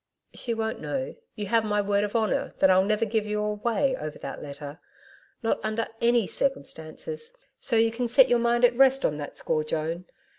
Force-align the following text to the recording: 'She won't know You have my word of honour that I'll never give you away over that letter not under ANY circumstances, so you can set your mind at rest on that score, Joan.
'She 0.33 0.51
won't 0.55 0.81
know 0.81 1.13
You 1.35 1.45
have 1.45 1.63
my 1.63 1.79
word 1.79 2.03
of 2.03 2.15
honour 2.15 2.55
that 2.57 2.71
I'll 2.71 2.83
never 2.83 3.05
give 3.05 3.27
you 3.27 3.39
away 3.39 3.95
over 3.95 4.17
that 4.17 4.41
letter 4.41 4.79
not 5.43 5.59
under 5.63 5.89
ANY 6.01 6.25
circumstances, 6.25 7.35
so 7.59 7.75
you 7.75 7.91
can 7.91 8.07
set 8.07 8.27
your 8.27 8.39
mind 8.39 8.65
at 8.65 8.75
rest 8.75 9.05
on 9.05 9.17
that 9.17 9.37
score, 9.37 9.63
Joan. 9.63 10.05